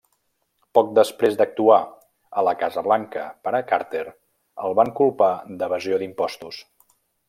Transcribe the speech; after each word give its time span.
Poc 0.77 0.87
després 0.99 1.37
d'actuar 1.41 1.77
a 2.43 2.47
la 2.49 2.55
Casa 2.63 2.85
Blanca 2.89 3.29
per 3.45 3.55
a 3.61 3.63
Carter, 3.75 4.05
el 4.67 4.81
van 4.83 4.93
culpar 5.01 5.33
d'evasió 5.63 6.05
d'impostos. 6.05 6.65